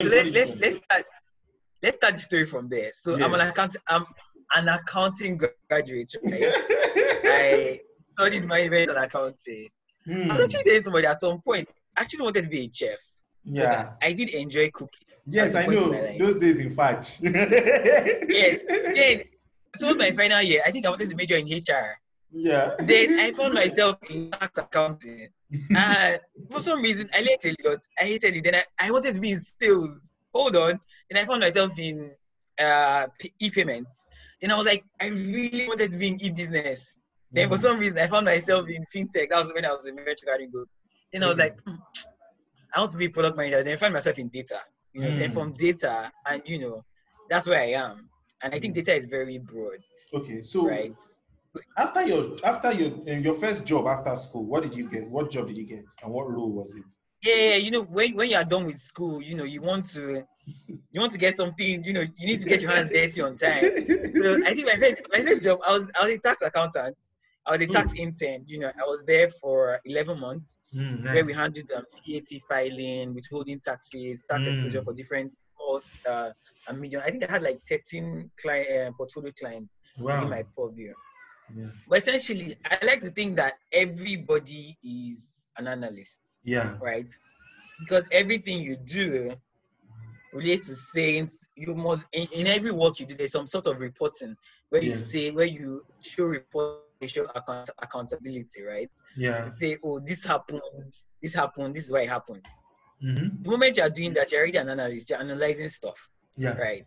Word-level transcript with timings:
so 0.00 0.08
let, 0.08 0.26
let's 0.32 0.56
let's 0.56 0.76
start 0.76 1.04
let's 1.82 1.96
start 1.96 2.14
the 2.14 2.20
story 2.20 2.46
from 2.46 2.68
there. 2.68 2.90
So 2.94 3.14
I'm 3.14 3.32
an 3.34 3.40
account 3.40 3.76
I'm 3.88 4.04
an 4.56 4.68
accounting 4.68 5.40
graduate, 5.68 6.14
right? 6.24 6.52
I 7.24 7.80
studied 8.12 8.44
my 8.46 8.68
management 8.68 8.90
and 8.90 9.04
accounting. 9.04 9.68
Hmm. 10.04 10.30
I 10.30 10.34
was 10.34 10.44
actually 10.44 10.64
telling 10.64 10.82
somebody 10.82 11.06
at 11.06 11.20
some 11.20 11.40
point, 11.40 11.70
I 11.96 12.02
actually 12.02 12.22
wanted 12.22 12.44
to 12.44 12.50
be 12.50 12.60
a 12.66 12.70
chef. 12.72 12.98
Yeah. 13.44 13.92
I 14.02 14.12
did 14.12 14.30
enjoy 14.30 14.70
cooking. 14.70 15.06
Yes, 15.26 15.54
I 15.54 15.62
At 15.62 15.68
the 15.68 15.76
point 15.76 15.80
know. 15.80 15.92
in 15.92 16.02
my 16.02 16.08
life. 16.08 16.18
Those 16.18 16.34
days 16.36 16.58
in 16.58 16.74
fact. 16.74 17.18
Yes. 17.20 18.60
Then 18.68 19.22
towards 19.78 19.98
my 19.98 20.10
final 20.10 20.42
year, 20.42 20.62
I 20.66 20.70
think 20.70 20.86
I 20.86 20.90
wanted 20.90 21.10
to 21.10 21.16
major 21.16 21.36
in 21.36 21.46
HR. 21.46 21.96
Yeah. 22.32 22.74
Then 22.80 23.18
I 23.18 23.32
found 23.32 23.54
myself 23.54 23.98
in 24.10 24.30
tax 24.30 24.58
accounting. 24.58 25.28
Uh, 25.76 26.16
for 26.50 26.60
some 26.60 26.82
reason, 26.82 27.08
I 27.14 27.20
liked 27.22 27.44
it 27.44 27.56
a 27.64 27.68
lot. 27.68 27.78
I 28.00 28.04
hated 28.04 28.36
it. 28.36 28.44
Then 28.44 28.54
I, 28.56 28.64
I 28.80 28.90
wanted 28.90 29.14
to 29.14 29.20
be 29.20 29.32
in 29.32 29.40
sales. 29.40 30.10
Hold 30.32 30.56
on. 30.56 30.80
Then 31.10 31.22
I 31.22 31.26
found 31.26 31.40
myself 31.40 31.78
in 31.78 32.12
uh, 32.58 33.06
p- 33.18 33.32
e-payments. 33.40 34.08
Then 34.40 34.50
I 34.52 34.56
was 34.56 34.66
like, 34.66 34.84
I 35.00 35.06
really 35.08 35.66
wanted 35.68 35.90
to 35.92 35.98
be 35.98 36.08
in 36.08 36.22
e-business. 36.22 36.98
Then 37.32 37.48
for 37.48 37.56
Mhm. 37.56 37.60
some 37.60 37.78
reason, 37.78 37.98
I 37.98 38.06
found 38.06 38.26
myself 38.26 38.68
in 38.68 38.84
fintech. 38.94 39.30
That 39.30 39.38
was 39.38 39.52
when 39.54 39.64
I 39.64 39.72
was 39.72 39.86
in 39.86 39.94
Metro 39.96 40.32
Go. 40.52 40.64
Then 41.12 41.22
I 41.24 41.28
was 41.28 41.38
like, 41.38 41.56
"Hmm, 41.64 41.76
I 42.74 42.80
want 42.80 42.92
to 42.92 42.98
be 42.98 43.08
product 43.08 43.36
manager. 43.36 43.62
Then 43.62 43.74
I 43.74 43.76
found 43.76 43.94
myself 43.94 44.18
in 44.18 44.28
data. 44.28 44.60
You 44.92 45.02
know, 45.02 45.10
then 45.16 45.30
Mm. 45.30 45.34
from 45.34 45.52
data, 45.52 46.10
and 46.26 46.42
you 46.46 46.58
know, 46.58 46.84
that's 47.28 47.48
where 47.48 47.60
I 47.60 47.72
am. 47.72 48.08
And 48.42 48.54
I 48.54 48.58
think 48.58 48.74
data 48.74 48.94
is 48.94 49.04
very 49.04 49.38
broad, 49.38 49.78
Okay, 50.14 50.42
so 50.42 50.66
right? 50.66 50.94
After 51.76 52.02
your 52.06 52.36
after 52.44 52.72
your 52.72 52.90
your 53.18 53.38
first 53.38 53.64
job 53.64 53.86
after 53.86 54.14
school, 54.16 54.44
what 54.44 54.62
did 54.62 54.74
you 54.74 54.88
get? 54.88 55.08
What 55.08 55.30
job 55.30 55.48
did 55.48 55.56
you 55.56 55.66
get, 55.66 55.84
and 56.02 56.12
what 56.12 56.30
role 56.30 56.50
was 56.52 56.74
it? 56.74 56.90
Yeah, 57.22 57.56
you 57.56 57.70
know, 57.70 57.82
when, 57.82 58.14
when 58.14 58.30
you 58.30 58.36
are 58.36 58.44
done 58.44 58.64
with 58.64 58.78
school, 58.78 59.20
you 59.22 59.34
know, 59.36 59.44
you 59.44 59.60
want 59.62 59.84
to 59.90 60.22
you 60.92 61.00
want 61.00 61.12
to 61.12 61.18
get 61.18 61.36
something, 61.36 61.84
you 61.84 61.92
know, 61.92 62.00
you 62.16 62.26
need 62.26 62.40
to 62.40 62.46
get 62.46 62.62
your 62.62 62.70
hands 62.72 62.90
dirty 62.92 63.20
on 63.20 63.36
time. 63.36 63.70
So 64.16 64.38
I 64.46 64.54
think 64.54 64.66
my 64.66 64.76
first 64.76 65.02
my 65.12 65.22
first 65.22 65.42
job, 65.42 65.58
I 65.66 65.72
was 65.78 65.90
I 65.98 66.04
was 66.04 66.12
a 66.14 66.18
tax 66.18 66.42
accountant. 66.42 66.96
I 67.46 67.52
was 67.52 67.60
a 67.62 67.66
tax 67.66 67.92
intern. 67.96 68.44
You 68.46 68.60
know, 68.60 68.68
I 68.68 68.84
was 68.84 69.02
there 69.06 69.28
for 69.40 69.78
11 69.84 70.20
months 70.20 70.58
Hmm, 70.72 71.06
where 71.10 71.24
we 71.24 71.32
handled 71.32 71.70
um, 71.76 71.84
VAT 72.06 72.40
filing, 72.48 73.14
withholding 73.14 73.60
taxes, 73.60 74.24
tax 74.30 74.46
exposure 74.46 74.80
Mm. 74.80 74.84
for 74.84 74.92
different 74.94 75.32
costs, 75.58 75.94
uh, 76.08 76.30
and 76.68 76.80
medium. 76.80 77.02
I 77.04 77.10
think 77.10 77.28
I 77.28 77.30
had 77.32 77.42
like 77.42 77.60
13 77.68 78.30
client 78.40 78.68
uh, 78.70 78.92
portfolio 78.96 79.32
clients 79.38 79.80
Wow. 79.98 80.22
in 80.22 80.28
my 80.30 80.42
purview. 80.56 80.92
Yeah. 81.56 81.70
But 81.88 81.98
essentially, 81.98 82.56
I 82.64 82.78
like 82.84 83.00
to 83.00 83.10
think 83.10 83.36
that 83.36 83.54
everybody 83.72 84.76
is 84.82 85.42
an 85.56 85.66
analyst 85.68 86.20
Yeah. 86.44 86.76
right? 86.80 87.06
Because 87.78 88.08
everything 88.12 88.60
you 88.60 88.76
do 88.76 89.32
relates 90.32 90.66
to 90.68 90.74
saying 90.74 91.30
you 91.56 91.74
must 91.74 92.06
in, 92.12 92.26
in 92.32 92.46
every 92.46 92.70
work 92.72 92.98
you 93.00 93.06
do, 93.06 93.14
there's 93.14 93.32
some 93.32 93.46
sort 93.46 93.66
of 93.66 93.80
reporting 93.80 94.36
where 94.70 94.82
you 94.82 94.94
Yes. 94.94 95.10
say 95.10 95.30
where 95.30 95.46
you 95.46 95.82
show 96.00 96.24
report, 96.24 96.78
you 97.00 97.08
show 97.08 97.24
account, 97.34 97.70
accountability, 97.82 98.62
right? 98.66 98.90
Yeah. 99.16 99.48
Say, 99.58 99.78
oh, 99.84 100.00
this 100.00 100.24
happened, 100.24 100.60
this 101.22 101.34
happened, 101.34 101.74
this 101.74 101.86
is 101.86 101.92
why 101.92 102.02
it 102.02 102.08
happened. 102.08 102.42
hmm 103.00 103.28
The 103.42 103.50
moment 103.50 103.76
you 103.76 103.82
are 103.82 103.90
doing 103.90 104.12
that, 104.14 104.30
you're 104.32 104.40
already 104.40 104.58
an 104.58 104.68
analyst, 104.68 105.10
you're 105.10 105.20
analyzing 105.20 105.68
stuff, 105.68 106.10
Yeah. 106.36 106.54
right? 106.56 106.86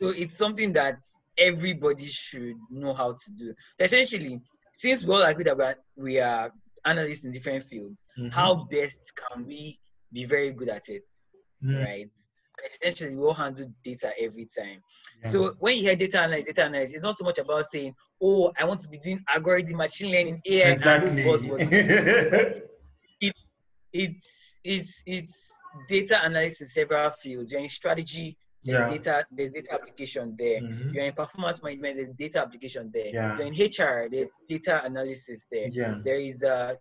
So 0.00 0.08
it's 0.10 0.36
something 0.36 0.72
that 0.74 0.98
everybody 1.40 2.06
should 2.06 2.56
know 2.70 2.92
how 2.94 3.12
to 3.12 3.32
do. 3.36 3.54
So 3.78 3.84
essentially, 3.84 4.40
since 4.74 5.04
we 5.04 5.14
all 5.14 5.22
agree 5.22 5.44
that 5.44 5.78
we 5.96 6.20
are, 6.20 6.52
analysts 6.86 7.24
in 7.24 7.32
different 7.32 7.62
fields, 7.64 8.04
Mhm. 8.18 8.32
how 8.32 8.64
best 8.70 9.00
can 9.14 9.46
we 9.46 9.78
be 10.12 10.24
very 10.24 10.50
good 10.52 10.68
at 10.70 10.88
it, 10.88 11.04
Mhm. 11.62 11.84
right? 11.84 12.10
And 12.62 12.72
essentially, 12.72 13.14
we 13.16 13.22
all 13.24 13.34
handle 13.34 13.66
data 13.84 14.12
every 14.18 14.46
time. 14.56 14.82
Yeah. 15.22 15.30
So 15.30 15.54
when 15.58 15.76
you 15.76 15.82
hear 15.82 15.96
data 15.96 16.22
analysis, 16.22 16.46
data 16.46 16.66
analysis, 16.66 16.96
it's 16.96 17.04
not 17.04 17.16
so 17.16 17.24
much 17.24 17.38
about 17.38 17.70
saying, 17.70 17.94
"Oh, 18.22 18.52
I 18.58 18.64
want 18.64 18.80
to 18.82 18.88
be 18.88 18.98
doing 18.98 19.22
algorithm, 19.28 19.76
machine 19.76 20.10
learning, 20.10 20.40
AI, 20.46 20.72
exactly. 20.72 21.22
buzzwords." 21.24 21.60
It's 23.92 24.56
it's 24.64 25.02
it's 25.04 25.50
data 25.88 26.24
analysis 26.24 26.60
in 26.62 26.68
several 26.68 27.10
fields. 27.10 27.50
You're 27.52 27.60
in 27.60 27.68
strategy, 27.68 28.36
there's 28.64 28.80
yeah. 28.80 28.88
data, 28.98 29.26
there's 29.32 29.50
data 29.50 29.72
application 29.74 30.36
there. 30.38 30.60
Mhm. 30.60 30.92
You're 30.94 31.04
in 31.04 31.12
performance 31.12 31.62
management, 31.62 31.96
there's 31.96 32.14
data 32.16 32.40
application 32.42 32.90
there. 32.92 33.10
Yeah. 33.12 33.38
You're 33.38 33.46
in 33.46 33.54
HR, 33.54 34.08
there's 34.10 34.28
data 34.48 34.84
analysis 34.84 35.46
there 35.50 35.68
Yeah. 35.68 35.98
there 36.04 36.16
is 36.20 36.42
uh 36.42 36.74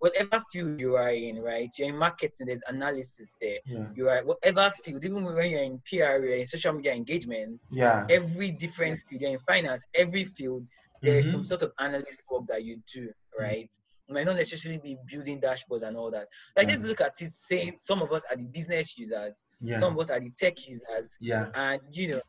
whatever 0.00 0.42
field 0.52 0.80
you 0.80 0.96
are 0.96 1.12
in, 1.12 1.40
right? 1.40 1.70
You're 1.78 1.88
in 1.90 1.96
marketing, 1.96 2.48
there's 2.48 2.62
analysis 2.66 3.32
there. 3.40 3.58
Yeah. 3.64 3.86
You 3.94 4.08
are 4.08 4.22
whatever 4.24 4.70
field, 4.84 5.04
even 5.04 5.22
when 5.24 5.50
you're 5.50 5.62
in 5.62 5.78
PR, 5.88 6.18
you're 6.24 6.34
in 6.42 6.44
social 6.46 6.72
media 6.72 6.92
engagement, 6.92 7.60
Yeah. 7.70 8.04
every 8.10 8.50
different 8.50 9.00
field, 9.08 9.22
you're 9.22 9.30
in 9.32 9.38
finance, 9.46 9.86
every 9.94 10.24
field, 10.24 10.66
there 11.02 11.16
is 11.18 11.28
Mhm. 11.28 11.32
some 11.32 11.44
sort 11.44 11.62
of 11.62 11.72
analyst 11.78 12.22
work 12.28 12.46
that 12.48 12.64
you 12.64 12.82
do, 12.92 13.10
right? 13.38 13.70
You 14.10 14.14
might 14.14 14.26
not 14.26 14.34
necessarily 14.34 14.80
be 14.82 14.96
building 15.06 15.40
dashboards 15.40 15.82
and 15.82 15.96
all 15.96 16.10
that. 16.10 16.26
I 16.58 16.64
tend 16.64 16.82
to 16.82 16.88
look 16.88 17.00
at 17.00 17.22
it 17.22 17.32
saying 17.36 17.74
some 17.80 18.02
of 18.02 18.10
us 18.10 18.22
are 18.28 18.36
the 18.36 18.44
business 18.44 18.98
users, 18.98 19.44
Yeah. 19.60 19.78
some 19.78 19.92
of 19.92 20.00
us 20.00 20.10
are 20.10 20.18
the 20.18 20.30
tech 20.30 20.66
users, 20.66 21.16
Yeah. 21.20 21.46
and 21.54 21.80
you 21.92 22.08
know, 22.08 22.20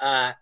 uh, 0.00 0.32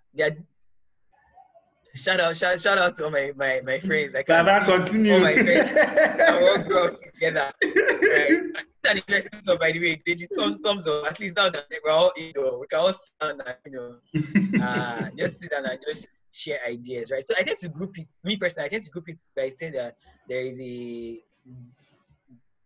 shout 1.94 2.18
out, 2.18 2.34
shout, 2.34 2.58
shout 2.62 2.78
out 2.78 2.94
to 2.94 3.04
all 3.04 3.10
my, 3.10 3.32
my, 3.36 3.60
my 3.62 3.78
friends. 3.78 4.14
I 4.14 4.22
can 4.22 4.46
Baba, 4.46 4.64
continue. 4.64 5.12
all 5.12 5.20
my 5.20 5.34
friends 5.34 5.70
and 6.26 6.36
we'll 6.42 6.62
grow 6.62 6.96
together. 6.96 7.52
Right? 7.62 8.40
That's 8.82 8.94
an 8.94 8.96
interesting 8.96 9.40
by 9.60 9.72
the 9.72 9.80
way. 9.80 10.02
Did 10.06 10.18
you 10.22 10.28
thumb, 10.34 10.62
thumbs 10.62 10.88
up? 10.88 11.04
At 11.08 11.20
least 11.20 11.36
now 11.36 11.50
that 11.50 11.66
we're 11.84 11.90
all 11.90 12.10
indoor, 12.16 12.58
we 12.58 12.66
can 12.68 12.78
all 12.78 12.94
stand 12.94 13.42
and, 13.44 13.56
you 13.66 13.72
know, 13.72 14.62
uh, 14.64 15.10
just 15.18 15.40
sit 15.40 15.50
down 15.50 15.66
and 15.66 15.78
just 15.86 16.08
share 16.32 16.58
ideas, 16.66 17.10
right? 17.10 17.24
So 17.24 17.34
I 17.38 17.42
tend 17.42 17.58
to 17.58 17.68
group 17.68 17.98
it, 17.98 18.08
me 18.24 18.36
personally, 18.36 18.66
I 18.66 18.68
tend 18.68 18.82
to 18.84 18.90
group 18.90 19.08
it 19.08 19.22
by 19.36 19.48
saying 19.50 19.72
that 19.74 19.94
there 20.28 20.44
is 20.44 20.58
a, 20.60 21.20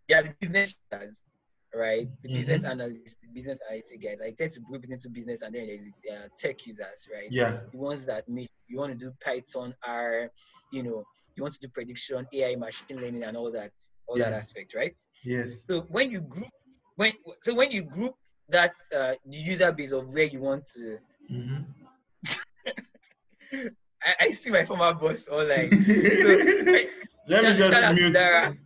yeah, 0.08 0.22
the 0.22 0.34
business 0.40 0.80
users, 0.92 1.22
right? 1.74 2.08
The 2.22 2.28
business 2.30 2.64
Mhm. 2.64 2.70
analysts, 2.70 3.16
the 3.22 3.28
business 3.34 3.58
IT 3.70 4.00
guys. 4.00 4.18
I 4.24 4.30
tend 4.30 4.52
to 4.52 4.60
group 4.60 4.84
it 4.84 4.90
into 4.90 5.10
business 5.10 5.42
and 5.42 5.54
then 5.54 5.66
there's 5.66 5.80
the 5.80 6.12
uh, 6.14 6.28
tech 6.38 6.64
users, 6.66 7.08
right? 7.12 7.28
yeah. 7.30 7.60
the 7.72 7.78
ones 7.78 8.06
that 8.06 8.28
make 8.28 8.48
you 8.68 8.78
want 8.78 8.92
to 8.92 8.98
do 8.98 9.12
Python, 9.24 9.74
R, 9.86 10.30
you 10.72 10.82
know, 10.82 11.04
you 11.36 11.42
want 11.42 11.54
to 11.54 11.60
do 11.60 11.68
prediction, 11.68 12.26
AI, 12.32 12.56
machine 12.56 13.00
learning, 13.00 13.22
and 13.24 13.36
all 13.36 13.50
that, 13.52 13.70
all 14.08 14.16
that 14.18 14.32
aspect, 14.32 14.74
right? 14.74 14.94
Yes. 15.24 15.62
So 15.68 15.82
when 15.82 16.10
you 16.10 16.20
group, 16.20 16.48
when 16.96 17.12
so 17.42 17.54
when 17.54 17.70
you 17.70 17.82
group 17.82 18.14
that 18.48 18.74
uh, 18.96 19.14
the 19.26 19.38
user 19.38 19.70
base 19.72 19.92
of 19.92 20.08
where 20.08 20.24
you 20.24 20.40
want 20.40 20.64
to, 20.74 20.98
Mhm. 21.30 21.64
I, 24.04 24.14
I 24.20 24.30
see 24.32 24.50
my 24.50 24.64
former 24.64 24.92
boss 24.94 25.28
online. 25.28 25.70
So, 25.86 26.30
I- 26.32 26.88
Let 27.28 27.42
me 27.44 27.56
just 27.58 27.94
mute. 27.94 28.12
Dara. 28.12 28.56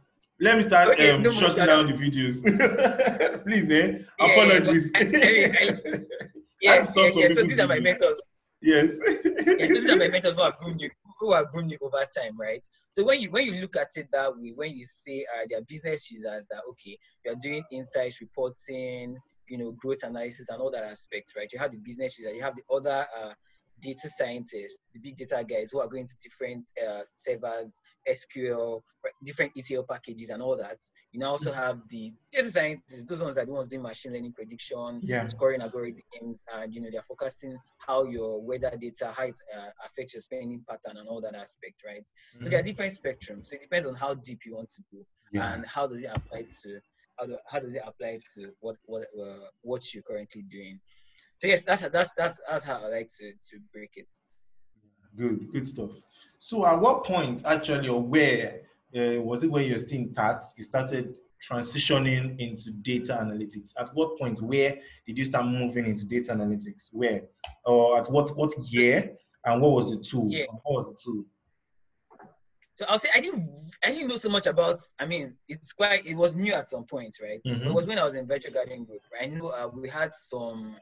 Let 0.43 0.57
me 0.57 0.63
start 0.63 0.89
Okay, 0.91 1.11
um, 1.11 1.23
no 1.23 1.33
shutting 1.33 1.67
down 1.67 1.87
the 1.87 1.93
videos. 1.93 2.41
Please, 3.45 3.71
eh? 3.71 3.99
Yeah, 4.19 4.27
Apologies. 4.27 4.91
but 4.93 5.03
I- 5.03 5.07
I- 5.07 6.01
yes, 6.63 6.93
yes, 6.97 7.17
yes. 7.17 7.35
So 7.35 7.43
these 7.43 7.59
are 7.61 7.67
my 7.67 7.81
mentors. 7.81 8.21
yes. 8.63 8.91
yeah, 9.07 9.67
these 9.69 9.91
are 9.91 9.97
my 9.97 10.09
mentors 10.09 10.37
who 10.37 10.43
are 10.43 10.55
groomed 10.61 10.81
you, 10.81 10.91
who 11.19 11.33
have 11.33 11.51
groomed 11.53 11.71
you 11.71 11.79
over 11.83 12.05
time, 12.17 12.39
right? 12.39 12.63
So 12.91 13.05
when 13.05 13.21
you 13.23 13.31
when 13.31 13.47
you 13.47 13.55
look 13.61 13.77
at 13.77 13.89
it 13.97 14.09
that 14.13 14.37
way, 14.37 14.53
when 14.55 14.77
you 14.77 14.85
say 15.07 15.25
uh, 15.35 15.45
they're 15.49 15.63
business 15.63 16.11
users, 16.11 16.47
that 16.51 16.63
okay, 16.71 16.99
you're 17.25 17.37
doing 17.37 17.63
insights 17.71 18.21
reporting, 18.21 19.17
you 19.49 19.59
know, 19.59 19.73
growth 19.73 20.03
analysis 20.03 20.49
and 20.51 20.61
all 20.61 20.71
that 20.71 20.85
aspects, 20.85 21.33
right? 21.37 21.51
You 21.53 21.59
have 21.59 21.71
the 21.73 21.79
business 21.79 22.19
user, 22.19 22.35
you 22.35 22.43
have 22.43 22.55
the 22.57 22.63
other 22.75 23.07
uh, 23.19 23.33
data 23.81 24.09
scientists, 24.17 24.79
the 24.95 25.01
big 25.01 25.17
data 25.17 25.45
guys 25.49 25.71
who 25.71 25.81
are 25.81 25.89
going 25.89 26.07
to 26.07 26.15
different 26.23 26.65
uh, 26.87 27.03
servers, 27.17 27.73
SQL, 28.09 28.81
different 29.25 29.53
ETL 29.57 29.85
packages 29.85 30.31
and 30.31 30.43
all 30.43 30.57
that. 30.57 30.79
You 31.13 31.21
now 31.21 31.31
also 31.33 31.53
have 31.53 31.81
the 31.89 32.13
data 32.33 32.51
scientists; 32.51 33.05
those 33.05 33.23
ones 33.23 33.37
are 33.37 33.45
the 33.45 33.53
ones 33.53 33.69
doing 33.69 33.83
machine 33.83 34.13
learning 34.13 34.33
prediction, 34.33 35.01
Yeah. 35.03 35.27
scoring 35.27 35.61
algorithms 35.61 36.39
and 36.55 36.75
you 36.75 36.81
know 36.81 36.89
they're 36.93 37.03
forecasting 37.03 37.57
how 37.79 38.05
your 38.05 38.41
weather 38.41 38.73
data 38.81 39.13
how 39.17 39.25
it 39.25 39.35
uh, 39.57 39.71
affects 39.85 40.15
your 40.15 40.21
spending 40.21 40.65
pattern 40.69 40.99
and 40.99 41.09
all 41.09 41.21
that 41.21 41.35
aspect 41.35 41.83
right 41.85 42.05
so 42.43 42.49
there 42.49 42.61
are 42.61 42.63
different 42.63 42.93
spectrums 42.93 43.47
so 43.47 43.57
it 43.57 43.61
depends 43.63 43.87
on 43.87 43.95
how 43.95 44.15
deep 44.15 44.41
you 44.45 44.55
want 44.55 44.71
to 44.71 44.83
go 44.93 44.99
Yeah. 45.33 45.55
and 45.55 45.67
how 45.67 45.87
does 45.87 46.03
it 46.03 46.11
apply 46.15 46.43
to 46.63 46.81
how, 47.19 47.27
do, 47.27 47.37
how 47.51 47.59
does 47.59 47.75
it 47.75 47.83
apply 47.85 48.21
to 48.35 48.53
what 48.61 48.77
what 48.87 49.07
uh, 49.21 49.47
what 49.63 49.83
you're 49.93 50.03
currently 50.05 50.43
doing 50.43 50.81
so 51.41 51.49
yes 51.49 51.63
that's 51.63 51.87
that's 51.89 52.13
that's 52.17 52.39
that's 52.49 52.65
how 52.65 52.79
i 52.85 52.89
like 52.89 53.11
to 53.11 53.33
to 53.43 53.59
break 53.73 53.91
it 53.97 54.07
Good, 55.17 55.53
good 55.53 55.67
stuff. 55.67 55.91
So, 56.39 56.65
at 56.67 56.81
what 56.81 57.05
point, 57.05 57.43
actually, 57.45 57.89
or 57.89 58.01
where 58.01 58.61
uh, 58.97 59.21
was 59.21 59.43
it? 59.43 59.51
Where 59.51 59.63
you're 59.63 59.79
still 59.79 59.99
in 59.99 60.13
tax, 60.13 60.55
you 60.57 60.65
started 60.65 61.19
transitioning 61.49 62.39
into 62.39 62.71
data 62.71 63.19
analytics. 63.21 63.73
At 63.79 63.89
what 63.95 64.19
point, 64.19 64.41
where 64.41 64.79
did 65.07 65.19
you 65.19 65.25
start 65.25 65.47
moving 65.47 65.87
into 65.87 66.07
data 66.07 66.33
analytics? 66.33 66.89
Where, 66.93 67.23
or 67.65 67.99
at 67.99 68.11
what 68.11 68.31
what 68.37 68.53
year? 68.71 69.13
And 69.45 69.61
what 69.63 69.73
was 69.73 69.91
the 69.91 69.99
tool? 69.99 70.29
Yeah. 70.29 70.45
What 70.63 70.77
was 70.77 70.89
the 70.89 70.99
tool? 71.03 71.25
So 72.77 72.85
I'll 72.89 72.99
say 72.99 73.09
I 73.15 73.21
didn't 73.21 73.49
I 73.85 73.91
didn't 73.91 74.09
know 74.09 74.17
so 74.17 74.29
much 74.29 74.47
about. 74.47 74.81
I 74.99 75.07
mean, 75.07 75.35
it's 75.49 75.73
quite 75.73 76.07
it 76.07 76.17
was 76.17 76.37
new 76.37 76.53
at 76.53 76.71
some 76.71 76.85
point, 76.85 77.17
right? 77.23 77.41
Mhm. 77.47 77.67
It 77.67 77.75
was 77.75 77.87
when 77.87 77.99
I 77.99 78.05
was 78.05 78.15
in 78.15 78.27
Venture 78.27 78.51
Garden 78.51 78.85
Group. 78.85 79.03
I 79.21 79.27
knew 79.27 79.49
uh, 79.49 79.69
we 79.75 79.89
had 79.89 80.15
some 80.15 80.77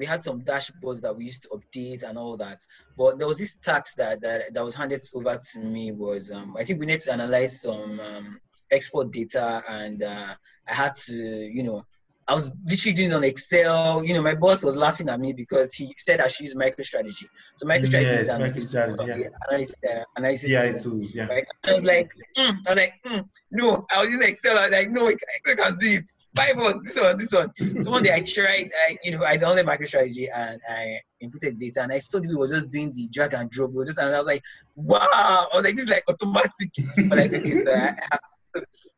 we 0.00 0.06
had 0.06 0.24
some 0.24 0.40
dashboards 0.40 1.02
that 1.02 1.14
we 1.14 1.26
used 1.26 1.42
to 1.42 1.48
update 1.50 2.02
and 2.02 2.16
all 2.16 2.34
that. 2.38 2.66
But 2.96 3.18
there 3.18 3.28
was 3.28 3.36
this 3.36 3.54
task 3.62 3.94
that 3.96 4.22
that, 4.22 4.54
that 4.54 4.64
was 4.64 4.74
handed 4.74 5.02
over 5.14 5.38
to 5.52 5.58
me 5.60 5.92
was 5.92 6.30
um, 6.32 6.56
I 6.58 6.64
think 6.64 6.80
we 6.80 6.86
need 6.86 7.00
to 7.00 7.12
analyze 7.12 7.60
some 7.60 8.00
um, 8.00 8.40
export 8.70 9.12
data 9.12 9.62
and 9.68 10.02
uh, 10.02 10.34
I 10.66 10.74
had 10.74 10.94
to 11.06 11.14
you 11.14 11.62
know 11.62 11.84
I 12.28 12.32
was 12.32 12.52
literally 12.64 12.94
doing 12.94 13.10
it 13.10 13.14
on 13.14 13.24
Excel. 13.24 14.04
You 14.04 14.14
know, 14.14 14.22
my 14.22 14.36
boss 14.36 14.62
was 14.62 14.76
laughing 14.76 15.08
at 15.08 15.18
me 15.18 15.32
because 15.32 15.74
he 15.74 15.92
said 15.98 16.20
I 16.20 16.28
should 16.28 16.44
use 16.44 16.54
MicroStrategy. 16.54 17.26
So 17.56 17.66
MicroStrategy 17.66 18.02
Yes, 18.02 18.22
is 18.22 18.28
an 18.28 18.40
MicroStrategy, 18.42 19.18
yeah. 19.18 19.28
analysis, 19.48 19.76
uh, 19.90 20.04
analysis 20.16 20.52
BI 20.52 20.72
tool. 20.72 20.92
tools, 20.92 21.14
yeah. 21.14 21.24
Right? 21.24 21.44
I 21.64 21.72
was 21.72 21.82
like, 21.82 22.08
mm. 22.38 22.56
I 22.66 22.70
was 22.70 22.76
like, 22.76 22.94
mm, 23.04 23.28
no. 23.50 23.84
I 23.90 24.04
was 24.04 24.14
using 24.14 24.28
Excel. 24.28 24.58
I 24.58 24.62
was 24.62 24.70
like, 24.70 24.90
no, 24.90 25.08
Excel 25.08 25.56
can't 25.56 25.80
do 25.80 25.88
it. 25.88 26.04
Five 26.36 26.58
on 26.58 26.82
this 26.84 26.96
one, 27.00 27.18
this 27.18 27.32
one. 27.32 27.50
So 27.82 27.90
one 27.90 28.02
day 28.04 28.12
I 28.14 28.20
tried, 28.20 28.70
I 28.86 28.96
you 29.02 29.18
know, 29.18 29.24
I 29.24 29.36
downloaded 29.36 29.64
MicroStrategy 29.66 30.28
and 30.34 30.60
I 30.68 31.00
inputted 31.22 31.58
data, 31.58 31.82
and 31.82 31.92
I 31.92 31.98
saw 31.98 32.20
people 32.20 32.38
were 32.38 32.46
just 32.46 32.70
doing 32.70 32.92
the 32.92 33.08
drag 33.12 33.34
and 33.34 33.50
drop. 33.50 33.70
We 33.72 33.84
just, 33.84 33.98
and 33.98 34.14
I 34.14 34.18
was 34.18 34.26
like, 34.28 34.42
wow. 34.76 34.98
I 35.10 35.48
was 35.52 35.64
like, 35.64 35.74
this 35.74 35.84
is 35.86 35.90
like 35.90 36.04
automatic. 36.08 36.70
But 37.08 37.18
like, 37.18 37.32
okay, 37.34 37.62
so 37.62 37.72
I, 37.74 37.96
I, 38.12 38.18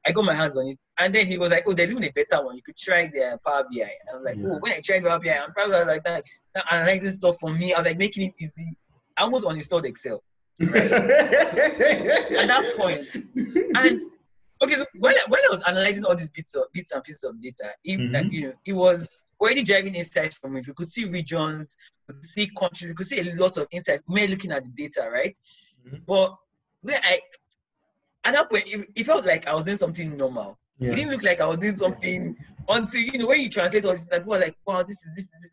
I 0.07 0.13
got 0.13 0.25
my 0.27 0.35
hands 0.35 0.59
on 0.59 0.67
it, 0.67 0.79
and 0.99 1.15
then 1.15 1.27
he 1.27 1.39
was 1.39 1.51
like, 1.51 1.65
oh, 1.67 1.73
there's 1.73 1.91
even 1.91 2.05
a 2.05 2.11
better 2.11 2.45
one. 2.45 2.55
You 2.57 2.63
could 2.63 2.77
try 2.77 3.07
the 3.07 3.33
uh, 3.35 3.37
Power 3.47 3.65
BI. 3.73 3.83
I 3.83 4.15
was 4.15 4.25
like, 4.25 4.37
oh, 4.39 4.41
Yeah. 4.41 4.49
oh, 4.55 4.59
when 4.61 4.73
I 4.73 4.81
tried 4.81 5.03
Power 5.05 5.19
BI, 5.19 5.31
I'm 5.31 5.53
probably 5.53 5.85
like 5.85 6.05
that. 6.05 6.25
Now 6.55 6.63
analyzing 6.71 7.13
stuff 7.13 7.39
for 7.41 7.51
me, 7.55 7.73
I 7.73 7.79
was 7.79 7.87
like 7.87 7.99
making 7.99 8.25
it 8.29 8.35
easy. 8.39 8.77
I 9.17 9.23
almost 9.23 9.47
uninstalled 9.47 9.87
Excel 9.87 10.23
at 10.61 10.69
that 12.49 12.75
point. 12.77 13.07
And 13.15 14.01
okay, 14.63 14.75
so 14.77 14.85
when 14.99 15.15
I, 15.15 15.23
when 15.29 15.41
I 15.41 15.55
was 15.55 15.63
analyzing 15.67 16.05
all 16.05 16.15
these 16.17 16.31
bits 16.31 16.55
of 16.55 16.65
bits 16.73 16.93
and 16.93 17.03
pieces 17.03 17.25
of 17.25 17.41
data, 17.41 17.71
it, 17.85 17.99
Mhm. 17.99 18.13
like, 18.13 18.33
you 18.33 18.43
know, 18.49 18.55
it 18.65 18.73
was 18.73 19.25
already 19.41 19.63
driving 19.63 19.95
insights 19.95 20.39
for 20.39 20.49
me. 20.49 20.63
We 20.67 20.73
could 20.75 20.91
see 20.93 21.05
regions, 21.07 21.77
we 22.09 22.15
could 22.15 22.25
see 22.27 22.51
countries, 22.59 22.89
we 22.91 22.95
could 22.95 23.07
see 23.07 23.21
a 23.21 23.35
lot 23.35 23.57
of 23.59 23.67
insights. 23.71 24.03
We're 24.09 24.29
looking 24.29 24.53
at 24.53 24.65
the 24.65 24.71
data, 24.71 25.09
right? 25.11 25.37
Mhm. 25.87 26.03
But 26.07 26.37
where 26.83 27.01
I 27.03 27.21
at 28.25 28.35
that 28.35 28.49
point, 28.51 28.73
it, 28.73 28.89
it 28.95 29.05
felt 29.05 29.25
like 29.27 29.47
I 29.49 29.55
was 29.55 29.65
doing 29.65 29.77
something 29.77 30.17
normal. 30.17 30.59
It 30.81 30.97
didn't 30.97 31.11
look 31.13 31.23
like 31.23 31.41
I 31.41 31.47
was 31.47 31.59
doing 31.59 31.77
something 31.77 32.37
until 32.69 33.01
you 33.01 33.19
know 33.19 33.27
when 33.27 33.41
you 33.41 33.49
translate 33.49 33.85
all 33.85 33.93
this, 33.93 34.07
like 34.11 34.23
people 34.23 34.39
like, 34.39 34.57
wow, 34.67 34.83
this 34.83 34.97
is 34.97 35.07
this, 35.17 35.25
is- 35.25 35.31
this. 35.43 35.51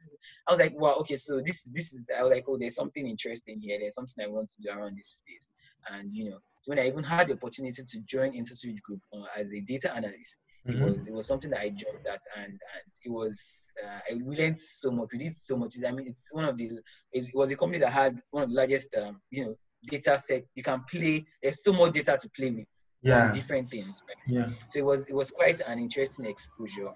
I 0.47 0.51
was 0.53 0.59
like, 0.59 0.79
wow, 0.79 0.95
okay, 1.01 1.15
so 1.15 1.41
this 1.41 1.63
this 1.63 1.93
is. 1.93 2.01
I 2.17 2.23
was 2.23 2.31
like, 2.31 2.45
oh, 2.47 2.57
there's 2.57 2.75
something 2.75 3.07
interesting 3.07 3.59
here. 3.59 3.77
There's 3.79 3.93
something 3.95 4.23
I 4.23 4.27
want 4.27 4.49
to 4.51 4.61
do 4.61 4.69
around 4.71 4.97
this 4.97 5.21
space. 5.21 5.47
And 5.91 6.13
you 6.15 6.29
know, 6.29 6.39
when 6.65 6.79
I 6.79 6.87
even 6.87 7.03
had 7.03 7.27
the 7.27 7.33
opportunity 7.33 7.83
to 7.83 8.01
join 8.05 8.33
InterSwitch 8.33 8.81
Group 8.81 9.01
uh, 9.13 9.25
as 9.35 9.47
a 9.51 9.61
data 9.61 9.93
analyst, 9.95 10.37
it 10.71 10.75
Mhm. 10.75 10.81
was 10.81 11.07
it 11.07 11.13
was 11.13 11.27
something 11.27 11.49
that 11.51 11.61
I 11.61 11.69
joined 11.69 12.05
at, 12.11 12.21
and 12.37 12.51
and 12.53 12.83
it 13.03 13.09
was. 13.11 13.39
Uh, 13.83 13.99
I 14.11 14.15
we 14.23 14.35
learned 14.35 14.59
so 14.59 14.91
much. 14.91 15.09
We 15.13 15.19
did 15.19 15.33
so 15.41 15.55
much. 15.55 15.75
I 15.87 15.91
mean, 15.91 16.07
it's 16.07 16.33
one 16.33 16.45
of 16.45 16.57
the. 16.57 16.71
It 17.13 17.33
was 17.33 17.51
a 17.51 17.55
company 17.55 17.79
that 17.79 17.91
had 17.93 18.21
one 18.31 18.43
of 18.43 18.49
the 18.49 18.55
largest, 18.55 18.93
um, 18.97 19.21
you 19.31 19.45
know, 19.45 19.55
data 19.87 20.21
set. 20.27 20.43
You 20.55 20.63
can 20.63 20.83
play. 20.91 21.25
There's 21.41 21.63
so 21.63 21.71
much 21.71 21.93
data 21.93 22.17
to 22.21 22.29
play 22.29 22.51
with. 22.51 22.67
Yeah. 23.01 23.31
Different 23.31 23.71
things. 23.71 24.03
Right? 24.07 24.17
Yeah. 24.27 24.49
So 24.69 24.79
it 24.79 24.85
was 24.85 25.05
it 25.05 25.13
was 25.15 25.31
quite 25.31 25.61
an 25.61 25.79
interesting 25.79 26.25
exposure 26.25 26.91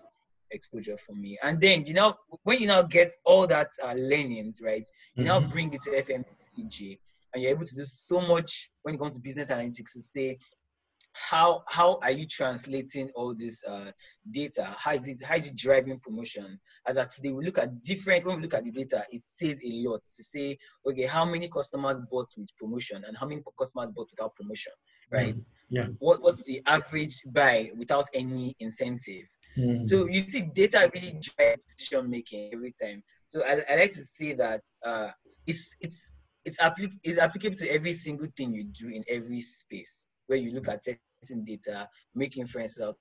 exposure 0.52 0.98
for 0.98 1.14
me. 1.16 1.38
And 1.42 1.60
then 1.62 1.86
you 1.86 1.94
know 1.94 2.16
when 2.44 2.60
you 2.60 2.68
now 2.68 2.82
get 2.84 3.12
all 3.26 3.48
that 3.48 3.70
uh, 3.82 3.94
learnings, 3.94 4.62
right? 4.62 4.86
You 5.16 5.26
now 5.26 5.40
Mhm. 5.40 5.50
bring 5.50 5.74
it 5.74 5.82
to 5.84 5.92
FMCG, 5.92 7.00
and 7.34 7.44
you're 7.44 7.52
able 7.52 7.66
to 7.66 7.76
do 7.76 7.86
so 7.86 8.22
much 8.22 8.70
when 8.84 8.96
it 8.96 8.98
comes 9.00 9.16
to 9.16 9.22
business 9.22 9.50
analytics 9.50 9.94
to 9.94 10.02
say 10.02 10.38
how 11.14 11.64
how 11.68 12.00
are 12.02 12.12
you 12.12 12.26
translating 12.26 13.10
all 13.16 13.34
this 13.36 13.64
uh, 13.66 13.92
data? 14.32 14.76
How 14.78 14.94
is 14.94 15.08
it 15.08 15.24
how 15.24 15.36
is 15.36 15.48
it 15.48 15.56
driving 15.56 16.00
promotion? 16.00 16.60
As 16.88 16.98
at 16.98 17.12
today, 17.12 17.32
we 17.32 17.46
look 17.46 17.60
at 17.60 17.82
different 17.82 18.26
when 18.26 18.38
we 18.38 18.42
look 18.42 18.56
at 18.56 18.64
the 18.64 18.72
data, 18.72 19.06
it 19.12 19.22
says 19.28 19.62
a 19.64 19.88
lot 19.88 20.02
to 20.16 20.24
say, 20.24 20.58
okay, 20.88 21.04
how 21.04 21.24
many 21.24 21.48
customers 21.50 22.02
bought 22.10 22.30
with 22.36 22.50
promotion 22.58 23.04
and 23.08 23.16
how 23.16 23.28
many 23.28 23.42
customers 23.58 23.92
bought 23.92 24.10
without 24.10 24.36
promotion, 24.36 24.74
right? 25.12 25.36
Yeah. 25.70 25.88
What 26.00 26.22
what's 26.24 26.44
the 26.44 26.62
average 26.66 27.22
buy 27.28 27.70
without 27.78 28.08
any 28.14 28.56
incentive? 28.60 29.28
Mhm. 29.56 29.86
So 29.86 30.08
you 30.08 30.22
see, 30.22 30.42
data 30.42 30.90
really 30.94 31.20
drives 31.22 31.62
decision 31.78 32.10
making 32.10 32.54
every 32.54 32.74
time. 32.82 33.04
So 33.28 33.44
I, 33.44 33.62
I 33.70 33.76
like 33.76 33.94
to 33.94 34.04
say 34.20 34.34
that 34.34 34.62
uh, 34.84 35.12
it's 35.46 35.76
it's 35.80 36.00
it's, 36.46 36.58
applic- 36.58 37.00
it's 37.04 37.20
applicable 37.20 37.58
to 37.58 37.70
every 37.70 37.94
single 37.94 38.28
thing 38.36 38.54
you 38.54 38.66
do 38.66 38.90
in 38.90 39.04
every 39.08 39.42
space 39.42 40.08
where 40.28 40.40
you 40.40 40.52
look 40.54 40.68
at 40.68 40.88
certain 41.24 41.46
data, 41.46 41.90
making 42.16 42.48
friends 42.48 42.80
out, 42.82 42.98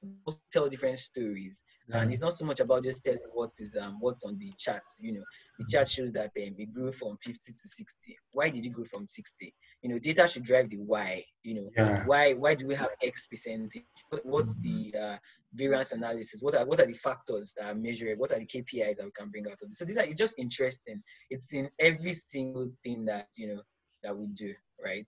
tell 0.53 0.69
different 0.69 0.99
stories, 0.99 1.63
and 1.93 2.13
it's 2.13 2.21
not 2.23 2.33
so 2.33 2.45
much 2.45 2.61
about 2.61 2.85
just 2.85 3.05
telling 3.05 3.21
what 3.33 3.51
is 3.59 3.77
um 3.77 3.97
what's 4.01 4.25
on 4.25 4.39
the 4.39 4.53
chart. 4.59 4.83
You 5.01 5.13
know, 5.15 5.25
the 5.59 5.65
chart 5.67 5.89
shows 5.89 6.13
that 6.13 6.31
um, 6.37 6.55
it 6.59 6.73
grew 6.73 6.93
from 6.93 7.17
50 7.23 7.53
to 7.53 7.69
60. 7.69 8.17
Why 8.33 8.51
did 8.51 8.65
it 8.65 8.71
grow 8.73 8.85
from 8.85 9.07
60? 9.09 9.55
You 9.83 9.91
know, 9.91 9.99
data 9.99 10.29
should 10.29 10.45
drive 10.45 10.71
the 10.71 10.77
why. 10.77 11.25
You 11.43 11.55
know, 11.55 11.71
Yeah. 11.77 12.05
why 12.05 12.35
why 12.35 12.55
do 12.55 12.67
we 12.67 12.75
have 12.75 12.91
X 13.03 13.27
percentage? 13.27 13.85
What, 14.11 14.25
what's 14.27 14.55
the 14.63 14.95
uh, 15.01 15.17
variance 15.55 15.93
analysis? 15.93 16.41
What 16.41 16.55
are 16.55 16.67
what 16.67 16.81
are 16.81 16.87
the 16.87 16.95
factors 16.95 17.55
that 17.59 17.71
are 17.71 17.75
measured? 17.75 18.19
What 18.19 18.33
are 18.33 18.39
the 18.39 18.47
KPIs 18.47 18.97
that 18.97 19.05
we 19.05 19.11
can 19.17 19.31
bring 19.31 19.47
out 19.47 19.59
of 19.63 19.69
this? 19.69 19.79
So 19.79 19.85
these 19.85 19.99
are 19.99 20.07
just 20.15 20.35
interesting. 20.39 21.03
It's 21.31 21.53
in 21.53 21.71
every 21.79 22.13
single 22.15 22.71
thing 22.85 23.05
that 23.07 23.29
you 23.37 23.49
know 23.55 23.63
that 24.03 24.17
we 24.17 24.27
do, 24.29 24.55
right? 24.85 25.07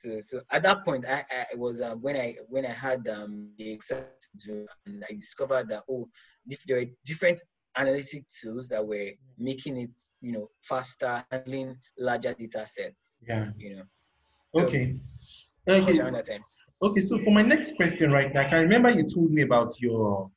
So, 0.00 0.22
so 0.26 0.40
at 0.50 0.62
that 0.62 0.84
point, 0.84 1.06
I, 1.06 1.24
I 1.30 1.56
was 1.56 1.80
um, 1.80 2.00
when 2.00 2.16
I 2.16 2.36
when 2.48 2.64
I 2.64 2.72
had 2.72 3.08
um, 3.08 3.50
the 3.58 3.78
to 4.40 4.66
and 4.86 5.04
I 5.08 5.12
discovered 5.12 5.68
that 5.70 5.82
oh, 5.90 6.08
if 6.46 6.62
there 6.64 6.78
are 6.80 6.84
different 7.04 7.42
analytic 7.76 8.24
tools 8.40 8.68
that 8.68 8.86
were 8.86 9.10
making 9.38 9.78
it 9.78 9.90
you 10.20 10.32
know 10.32 10.50
faster, 10.62 11.24
handling 11.30 11.76
larger 11.98 12.34
data 12.34 12.66
sets. 12.66 13.18
Yeah. 13.26 13.46
You 13.56 13.76
know, 13.76 13.82
Okay. 14.54 14.96
so 15.68 15.74
Okay. 15.74 16.22
time. 16.22 16.44
Okay, 16.80 17.00
so 17.00 17.18
for 17.24 17.32
my 17.32 17.42
next 17.42 17.74
question 17.74 18.12
right 18.12 18.32
now, 18.32 18.46
I 18.46 18.48
can 18.48 18.60
remember 18.60 18.90
you 18.90 19.02
told 19.02 19.32
me 19.32 19.42
about 19.42 19.80
your, 19.80 20.30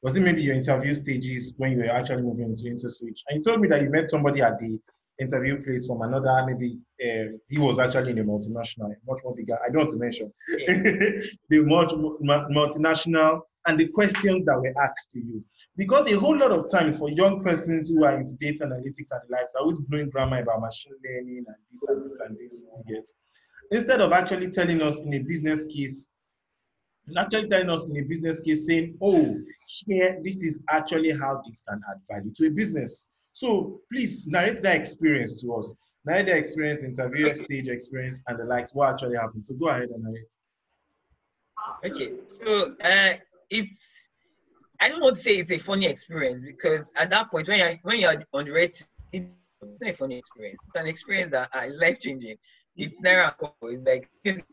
was 0.00 0.16
it 0.16 0.20
maybe 0.20 0.42
your 0.42 0.54
interview 0.54 0.94
stages 0.94 1.54
when 1.56 1.72
you 1.72 1.78
were 1.78 1.90
actually 1.90 2.22
moving 2.22 2.50
into 2.50 2.64
InterSwitch? 2.64 3.18
And 3.28 3.38
you 3.38 3.42
told 3.42 3.60
me 3.60 3.68
that 3.68 3.82
you 3.82 3.90
met 3.90 4.08
somebody 4.08 4.40
at 4.40 4.60
the 4.60 4.78
interview 5.18 5.62
place 5.62 5.86
from 5.86 6.02
another, 6.02 6.44
maybe 6.46 6.78
uh, 7.02 7.36
he 7.48 7.58
was 7.58 7.78
actually 7.78 8.12
in 8.12 8.18
a 8.18 8.24
multinational, 8.24 8.94
much 9.06 9.20
more 9.24 9.34
bigger, 9.34 9.58
I 9.64 9.70
don't 9.70 9.86
want 9.86 9.90
to 9.90 9.96
mention, 9.96 10.32
the 11.48 11.58
much 11.60 11.92
mu- 11.92 12.18
multinational 12.20 13.40
and 13.66 13.78
the 13.78 13.88
questions 13.88 14.44
that 14.44 14.56
were 14.58 14.72
asked 14.82 15.08
to 15.12 15.18
you. 15.18 15.44
Because 15.76 16.06
a 16.06 16.18
whole 16.18 16.36
lot 16.36 16.52
of 16.52 16.70
times 16.70 16.96
for 16.96 17.10
young 17.10 17.42
persons 17.42 17.88
who 17.88 18.04
are 18.04 18.18
into 18.18 18.32
data 18.34 18.64
analytics 18.64 19.10
and 19.10 19.20
the 19.28 19.32
likes, 19.32 19.54
are 19.56 19.62
always 19.62 19.80
blowing 19.80 20.10
grammar 20.10 20.40
about 20.40 20.60
machine 20.60 20.92
learning 21.04 21.44
and 21.46 21.56
this 21.70 21.88
and 21.88 22.04
this 22.04 22.20
and 22.20 22.38
this, 22.38 22.62
you 22.86 22.94
get 22.96 23.08
instead 23.70 24.00
of 24.00 24.12
actually 24.12 24.50
telling 24.50 24.80
us 24.82 25.00
in 25.00 25.14
a 25.14 25.18
business 25.18 25.66
case, 25.66 26.06
actually 27.16 27.48
telling 27.48 27.70
us 27.70 27.88
in 27.88 27.96
a 27.96 28.02
business 28.02 28.40
case 28.40 28.66
saying, 28.66 28.96
oh, 29.02 29.36
here, 29.66 30.18
this 30.22 30.42
is 30.44 30.62
actually 30.70 31.10
how 31.10 31.40
this 31.46 31.62
can 31.68 31.80
add 31.90 31.98
value 32.10 32.32
to 32.36 32.46
a 32.46 32.50
business. 32.50 33.08
So 33.38 33.80
please 33.92 34.26
narrate 34.26 34.60
that 34.64 34.74
experience 34.74 35.40
to 35.42 35.54
us. 35.54 35.72
Narrate 36.04 36.26
the 36.26 36.36
experience, 36.36 36.82
interview 36.82 37.32
stage 37.36 37.68
experience, 37.68 38.20
and 38.26 38.36
the 38.36 38.44
likes, 38.44 38.74
what 38.74 38.90
actually 38.90 39.14
happened. 39.14 39.46
So 39.46 39.54
go 39.54 39.68
ahead 39.68 39.90
and 39.90 40.02
narrate. 40.02 40.26
Okay, 41.86 42.14
so 42.26 42.74
uh, 42.82 43.12
it's 43.48 43.80
I 44.80 44.88
don't 44.88 45.00
want 45.00 45.18
to 45.18 45.22
say 45.22 45.38
it's 45.38 45.52
a 45.52 45.58
funny 45.58 45.86
experience 45.86 46.42
because 46.44 46.90
at 46.98 47.10
that 47.10 47.30
point 47.30 47.46
when 47.46 47.60
you're 47.60 47.78
when 47.82 48.00
you're 48.00 48.24
on 48.32 48.46
the 48.46 48.50
right, 48.50 48.74
it's 49.12 49.28
not 49.62 49.88
a 49.88 49.92
funny 49.92 50.18
experience. 50.18 50.58
It's 50.66 50.74
an 50.74 50.88
experience 50.88 51.30
that 51.30 51.48
uh, 51.54 51.60
is 51.60 51.80
life 51.80 52.00
changing. 52.00 52.38
It's 52.76 53.00
cover. 53.00 53.52
It's 53.62 53.86
like 53.86 54.44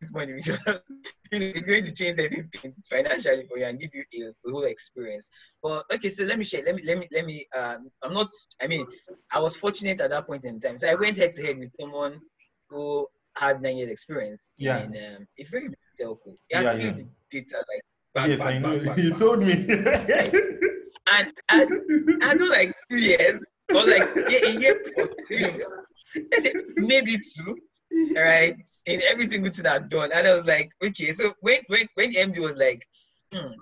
this 0.00 0.12
money 0.12 0.34
because 0.34 0.58
you 1.32 1.38
know, 1.40 1.46
it's 1.54 1.66
going 1.66 1.84
to 1.84 1.92
change 1.92 2.18
everything 2.18 2.74
financially 2.88 3.46
for 3.48 3.58
you 3.58 3.64
and 3.64 3.78
give 3.80 3.90
you 3.94 4.04
a, 4.26 4.48
a 4.48 4.52
whole 4.52 4.64
experience. 4.64 5.28
But 5.62 5.84
okay, 5.94 6.08
so 6.08 6.24
let 6.24 6.38
me 6.38 6.44
share. 6.44 6.62
Let 6.64 6.74
me 6.76 6.82
let 6.84 6.98
me 6.98 7.08
let 7.12 7.24
me. 7.26 7.46
Um, 7.56 7.90
I'm 8.02 8.12
not. 8.14 8.28
I 8.62 8.66
mean, 8.66 8.86
I 9.32 9.40
was 9.40 9.56
fortunate 9.56 10.00
at 10.00 10.10
that 10.10 10.26
point 10.26 10.44
in 10.44 10.60
time. 10.60 10.78
So 10.78 10.88
I 10.88 10.94
went 10.94 11.16
head 11.16 11.32
to 11.32 11.42
head 11.42 11.58
with 11.58 11.72
someone 11.80 12.20
who 12.68 13.06
had 13.36 13.62
nine 13.62 13.76
years 13.76 13.90
experience 13.90 14.42
Yeah. 14.56 14.82
in 14.84 14.96
um, 14.96 15.26
a 15.38 15.44
very 15.44 15.68
telco. 16.00 16.36
He 16.48 16.54
Yeah, 16.56 16.74
yeah. 16.74 16.96
data 17.30 17.56
like 17.70 17.82
back, 18.14 18.28
yes, 18.28 18.38
back, 18.38 18.48
I 18.54 18.58
know. 18.58 18.84
back, 18.84 18.98
you 19.04 19.12
told 19.14 19.40
me. 19.40 19.52
And 21.08 21.32
I, 21.48 21.66
I 22.22 22.34
do 22.34 22.50
like 22.50 22.74
two 22.90 22.98
years 22.98 23.40
or 23.70 23.84
like 23.84 24.08
yeah, 24.28 24.40
a 24.44 24.50
year 24.60 24.82
plus. 24.94 25.08
You 25.30 25.40
know, 25.40 25.58
I 26.34 26.38
said 26.40 26.54
maybe 26.76 27.12
two, 27.12 27.56
right? 28.14 28.56
In 28.86 29.02
every 29.02 29.26
single 29.26 29.52
thing 29.52 29.66
I've 29.66 29.88
done, 29.88 30.10
and 30.12 30.26
I 30.26 30.36
was 30.36 30.46
like, 30.46 30.70
okay. 30.82 31.12
So 31.12 31.34
when 31.40 31.60
when 31.68 31.86
when 31.94 32.10
the 32.10 32.18
MD 32.18 32.38
was 32.40 32.56
like, 32.56 32.86
hmm, 33.32 33.52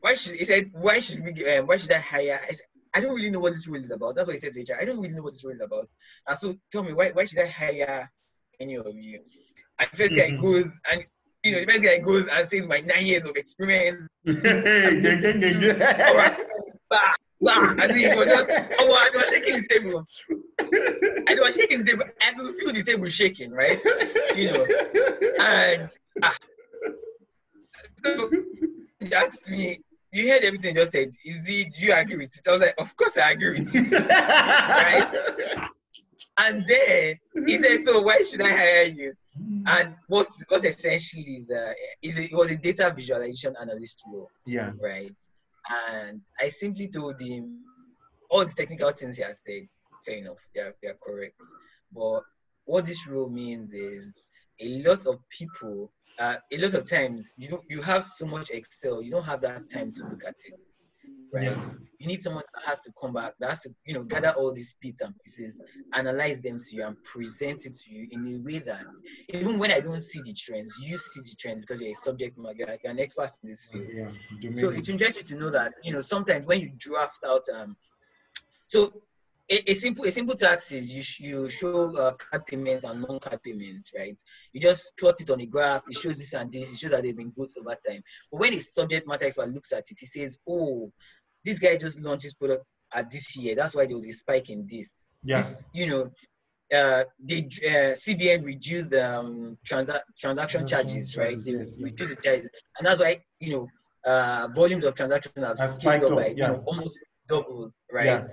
why 0.00 0.14
should 0.14 0.36
he 0.36 0.44
said 0.44 0.70
why 0.72 1.00
should 1.00 1.22
we 1.24 1.46
um, 1.56 1.66
why 1.66 1.76
should 1.76 1.92
I 1.92 1.98
hire? 1.98 2.40
I, 2.42 2.52
said, 2.52 2.66
I 2.94 3.00
don't 3.00 3.14
really 3.14 3.30
know 3.30 3.40
what 3.40 3.52
this 3.52 3.66
role 3.68 3.82
is 3.82 3.90
about. 3.90 4.16
That's 4.16 4.26
what 4.26 4.34
he 4.34 4.40
said 4.40 4.52
to 4.52 4.60
HR. 4.60 4.80
I 4.80 4.84
don't 4.84 4.98
really 5.00 5.14
know 5.14 5.22
what 5.22 5.32
this 5.32 5.44
role 5.44 5.54
is 5.54 5.60
about. 5.62 5.88
And 6.26 6.38
so 6.38 6.54
tell 6.72 6.82
me 6.82 6.92
why 6.92 7.10
why 7.10 7.24
should 7.24 7.38
I 7.40 7.46
hire 7.46 8.10
any 8.60 8.76
of 8.76 8.96
you? 8.96 9.20
And 9.78 9.88
the 9.92 9.96
first 9.96 10.14
guy 10.14 10.30
Mhm. 10.30 10.40
goes 10.40 10.70
and 10.90 11.04
you 11.44 11.52
know 11.52 11.60
the 11.60 11.66
first 11.66 11.82
guy 11.82 11.98
goes 11.98 12.26
and 12.28 12.48
says 12.48 12.66
my 12.66 12.80
nine 12.80 13.06
years 13.06 13.24
of 13.26 13.36
experience. 13.36 14.08
Alright, 16.08 16.36
bah, 16.90 17.14
bah. 17.40 17.70
And 17.70 17.90
then 17.90 17.98
he 17.98 18.08
was 18.08 18.26
just 18.26 18.46
oh 18.78 18.92
I 18.92 19.10
was 19.14 19.28
shaking 19.30 19.54
the 19.62 19.68
table. 19.68 20.06
I 21.28 21.36
was 21.40 21.54
shaking 21.54 21.84
the 21.84 21.92
table. 21.92 22.04
I 22.20 22.32
could 22.32 22.54
feel 22.56 22.72
the 22.72 22.82
table 22.82 23.08
shaking, 23.08 23.52
right? 23.52 23.80
You 24.36 24.52
know. 24.52 24.66
And 25.38 25.88
ah, 26.22 26.36
so 28.04 28.30
he 28.98 29.14
asked 29.14 29.48
me, 29.48 29.78
you 30.12 30.30
heard 30.30 30.44
everything 30.44 30.76
I 30.76 30.80
just 30.80 30.92
said. 30.92 31.10
Is 31.24 31.48
it 31.48 31.72
do 31.72 31.86
you 31.86 31.92
agree 31.92 32.16
with 32.16 32.36
it? 32.36 32.48
I 32.48 32.52
was 32.52 32.60
like, 32.60 32.74
Of 32.78 32.96
course 32.96 33.16
I 33.16 33.32
agree 33.32 33.60
with 33.60 33.74
it. 33.74 33.92
Right? 33.92 35.68
And 36.38 36.64
then 36.66 37.16
he 37.46 37.58
said, 37.58 37.84
So 37.84 38.00
why 38.02 38.22
should 38.22 38.42
I 38.42 38.50
hire 38.50 38.84
you? 38.84 39.14
And 39.66 39.94
what 40.08 40.26
what 40.48 40.64
essentially 40.64 41.22
is 41.22 41.50
uh, 41.50 41.72
is 42.02 42.18
a, 42.18 42.24
it 42.24 42.32
was 42.32 42.50
a 42.50 42.56
data 42.56 42.92
visualization 42.94 43.54
analyst 43.60 44.02
role, 44.06 44.30
yeah. 44.46 44.72
right? 44.80 45.14
And 45.70 46.20
I 46.40 46.48
simply 46.48 46.88
told 46.88 47.20
him 47.20 47.60
all 48.28 48.44
the 48.44 48.52
technical 48.52 48.90
things 48.92 49.16
he 49.16 49.22
has 49.22 49.40
said. 49.46 49.68
Fair 50.04 50.16
enough, 50.18 50.38
they 50.54 50.60
are, 50.62 50.74
they 50.82 50.88
are 50.88 50.98
correct. 51.02 51.34
But 51.92 52.22
what 52.64 52.86
this 52.86 53.06
rule 53.06 53.28
means 53.28 53.72
is 53.72 54.12
a 54.60 54.82
lot 54.82 55.06
of 55.06 55.16
people, 55.28 55.92
uh, 56.18 56.36
a 56.52 56.58
lot 56.58 56.74
of 56.74 56.88
times, 56.88 57.34
you 57.36 57.60
you 57.68 57.82
have 57.82 58.04
so 58.04 58.26
much 58.26 58.50
Excel, 58.50 59.02
you 59.02 59.10
don't 59.10 59.24
have 59.24 59.42
that 59.42 59.70
time 59.70 59.92
to 59.92 60.04
look 60.04 60.24
at 60.24 60.34
it, 60.44 60.54
right? 61.32 61.44
Yeah. 61.44 61.70
You 61.98 62.06
need 62.06 62.22
someone 62.22 62.44
that 62.54 62.64
has 62.64 62.80
to 62.82 62.92
come 63.00 63.12
back, 63.12 63.34
that 63.40 63.50
has 63.50 63.60
to, 63.60 63.74
you 63.84 63.94
know, 63.94 64.04
gather 64.04 64.30
all 64.30 64.52
these 64.52 64.74
bits 64.80 65.02
and 65.02 65.14
pieces, 65.22 65.54
analyze 65.92 66.40
them 66.40 66.60
to 66.60 66.76
you, 66.76 66.84
and 66.84 66.96
present 67.04 67.66
it 67.66 67.76
to 67.76 67.92
you 67.92 68.08
in 68.10 68.26
a 68.34 68.38
way 68.38 68.58
that 68.60 68.86
even 69.28 69.58
when 69.58 69.70
I 69.70 69.80
don't 69.80 70.00
see 70.00 70.22
the 70.22 70.32
trends, 70.32 70.78
you 70.82 70.96
see 70.96 71.20
the 71.20 71.34
trends 71.38 71.60
because 71.60 71.80
you're 71.82 71.92
a 71.92 71.94
subject 71.94 72.38
matter, 72.38 72.78
you're 72.82 72.92
an 72.92 73.00
expert 73.00 73.30
in 73.42 73.50
this 73.50 73.66
field. 73.66 73.88
Yeah. 73.92 74.56
So 74.56 74.70
it's 74.70 74.88
interesting 74.88 75.26
to 75.26 75.34
know 75.34 75.50
that 75.50 75.74
you 75.84 75.92
know 75.92 76.00
sometimes 76.00 76.46
when 76.46 76.60
you 76.60 76.70
draft 76.78 77.20
out 77.26 77.42
um, 77.54 77.76
so 78.66 78.92
a, 79.50 79.70
a 79.70 79.74
simple 79.74 80.04
a 80.04 80.12
simple 80.12 80.36
tax 80.36 80.70
is 80.70 80.94
you 80.94 81.02
sh- 81.02 81.20
you 81.20 81.48
show 81.48 81.94
uh, 81.96 82.12
card 82.12 82.46
payments 82.46 82.84
and 82.84 83.02
non-card 83.02 83.42
payments, 83.42 83.90
right? 83.98 84.16
You 84.52 84.60
just 84.60 84.92
plot 84.98 85.20
it 85.20 85.30
on 85.30 85.40
a 85.40 85.46
graph. 85.46 85.82
It 85.88 85.96
shows 85.96 86.16
this 86.16 86.34
and 86.34 86.52
this. 86.52 86.72
It 86.72 86.78
shows 86.78 86.92
that 86.92 87.02
they've 87.02 87.16
been 87.16 87.32
good 87.32 87.48
over 87.58 87.76
time. 87.86 88.02
But 88.30 88.40
when 88.40 88.54
a 88.54 88.60
subject 88.60 89.08
matter 89.08 89.24
expert 89.24 89.48
looks 89.48 89.72
at 89.72 89.90
it, 89.90 89.98
he 89.98 90.06
says, 90.06 90.38
"Oh, 90.48 90.92
this 91.44 91.58
guy 91.58 91.76
just 91.76 91.98
launched 92.00 92.24
his 92.24 92.34
product 92.34 92.64
at 92.92 93.10
this 93.10 93.36
year. 93.36 93.54
That's 93.54 93.74
why 93.74 93.86
there 93.86 93.96
was 93.96 94.06
a 94.06 94.12
spike 94.12 94.50
in 94.50 94.66
this." 94.70 94.88
yeah. 95.24 95.42
This, 95.42 95.64
you 95.72 95.86
know. 95.86 96.10
Uh, 96.72 97.02
they 97.18 97.38
uh, 97.38 97.94
CBN 97.98 98.44
reduced 98.44 98.90
the 98.90 99.04
um, 99.04 99.58
transa- 99.68 100.02
transaction 100.16 100.64
charges, 100.64 101.16
right? 101.16 101.36
They 101.44 101.50
yes, 101.50 101.76
reduced 101.80 102.10
the 102.10 102.22
charges, 102.22 102.48
and 102.78 102.86
that's 102.86 103.00
why 103.00 103.16
you 103.40 103.52
know 103.54 103.68
uh, 104.06 104.46
volumes 104.54 104.84
of 104.84 104.94
transactions 104.94 105.44
have 105.44 105.58
Has 105.58 105.74
scaled 105.74 106.04
up 106.04 106.16
by 106.16 106.28
you 106.28 106.36
know, 106.36 106.62
almost 106.66 106.96
double, 107.26 107.72
right? 107.92 108.04
Yeah. 108.06 108.26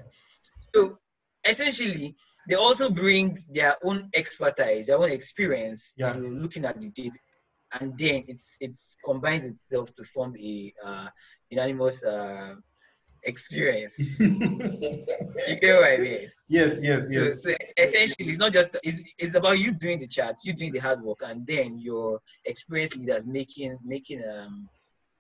So 0.76 1.00
essentially, 1.48 2.16
they 2.48 2.56
also 2.56 2.90
bring 2.90 3.44
their 3.50 3.76
own 3.84 4.10
expertise, 4.14 4.88
their 4.88 4.98
own 5.00 5.10
experience 5.12 5.94
Yeah. 5.98 6.14
to 6.14 6.20
looking 6.20 6.66
at 6.66 6.80
the 6.80 6.90
data, 6.90 7.20
and 7.80 7.98
then 7.98 8.24
it's 8.28 8.58
it's 8.60 8.98
combines 9.04 9.46
itself 9.46 9.92
to 9.96 10.04
form 10.04 10.36
a 10.38 10.74
uh, 10.86 11.08
unanimous 11.50 12.04
uh, 12.04 12.56
experience. 13.28 13.96
You 15.48 15.56
get 15.56 15.80
what 15.80 15.92
I 15.92 15.98
mean? 15.98 16.32
yes, 16.48 16.80
yes, 16.82 17.08
yes. 17.10 17.44
so 17.44 17.54
essentially, 17.78 18.30
it's 18.30 18.40
not 18.40 18.54
just 18.54 18.78
it's, 18.84 19.04
it's 19.18 19.36
about 19.36 19.60
you 19.60 19.72
doing 19.72 20.00
the 20.00 20.08
charts, 20.08 20.46
you 20.46 20.54
doing 20.54 20.72
the 20.72 20.80
hard 20.80 21.02
work, 21.02 21.20
and 21.24 21.46
then 21.46 21.78
your 21.78 22.20
experienced 22.46 22.98
leaders 22.98 23.26
making 23.26 23.78
making 23.86 24.24
um 24.28 24.68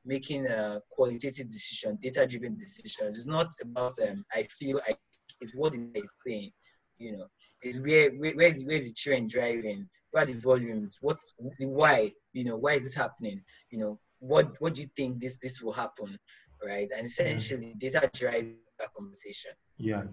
making 0.06 0.48
a 0.48 0.82
qualitative 0.90 1.48
decision, 1.48 1.98
data 2.02 2.26
driven 2.26 2.58
decisions. 2.58 3.18
It's 3.18 3.28
not 3.28 3.48
about 3.62 3.96
um 4.08 4.26
I 4.34 4.48
feel 4.60 4.82
I 4.88 4.96
it's 5.42 5.56
what 5.56 5.76
it 5.76 5.82
is 5.94 6.12
saying, 6.26 6.52
you 6.98 7.18
know. 7.18 7.28
It's 7.62 7.80
where 7.80 8.10
where 8.12 8.34
where's 8.34 8.64
where's 8.64 8.88
the 8.88 8.94
trend 8.94 9.30
driving, 9.30 9.88
what 10.12 10.24
are 10.24 10.34
the 10.34 10.40
volumes, 10.40 10.98
what's 11.02 11.36
the 11.60 11.68
why, 11.68 12.12
you 12.34 12.44
know, 12.46 12.58
why 12.58 12.74
is 12.74 12.84
this 12.84 12.96
happening? 12.96 13.44
You 13.70 13.80
know, 13.80 14.00
what 14.20 14.54
what 14.60 14.76
do 14.76 14.82
you 14.82 14.90
think 14.96 15.22
this 15.22 15.38
this 15.38 15.62
will 15.62 15.74
happen? 15.74 16.18
Right. 16.66 16.90
And 16.96 17.06
essentially 17.06 17.76
data 17.78 18.10
drives 18.14 18.48
that 18.80 18.94
conversation. 18.98 19.52
Yeah. 19.78 20.04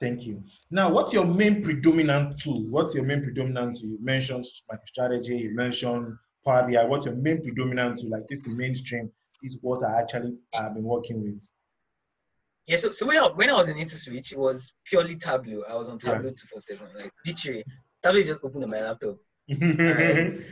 Thank 0.00 0.22
you. 0.22 0.42
Now, 0.70 0.90
what's 0.90 1.12
your 1.12 1.24
main 1.24 1.62
predominant 1.62 2.40
tool? 2.40 2.64
What's 2.68 2.94
your 2.94 3.04
main 3.04 3.22
predominant 3.22 3.78
tool? 3.78 3.90
You 3.90 3.98
mentioned 4.02 4.44
MicroStrategy, 4.70 5.38
you 5.38 5.54
mentioned 5.54 6.16
Power 6.44 6.68
BI. 6.68 6.84
What's 6.84 7.06
your 7.06 7.14
main 7.14 7.40
predominant 7.40 8.00
tool? 8.00 8.10
Like 8.10 8.26
this 8.28 8.40
the 8.40 8.50
mainstream, 8.50 9.12
is 9.44 9.58
what 9.60 9.84
I 9.84 10.00
actually 10.00 10.34
have 10.54 10.74
been 10.74 10.82
working 10.82 11.22
with. 11.22 11.48
Yeah, 12.66 12.76
so, 12.76 12.90
so 12.90 13.06
when, 13.06 13.18
I, 13.18 13.28
when 13.28 13.50
I 13.50 13.54
was 13.54 13.68
in 13.68 13.76
InterSwitch, 13.76 14.32
it 14.32 14.38
was 14.38 14.72
purely 14.84 15.16
Tableau. 15.16 15.62
I 15.68 15.74
was 15.74 15.88
on 15.88 15.98
Yeah. 16.02 16.14
Tableau 16.14 16.30
247. 16.30 16.88
Like, 16.96 17.10
literally, 17.26 17.64
Tableau 18.02 18.22
just 18.22 18.44
opened 18.44 18.64
on 18.64 18.70
my 18.70 18.80
laptop. 18.80 19.16